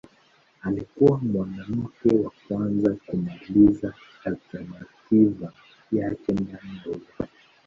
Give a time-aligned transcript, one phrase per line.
[0.61, 3.93] Alikuwa mwanamke wa kwanza kumaliza
[4.23, 5.51] alternativa
[5.91, 7.31] yake ndani ya Ulaya.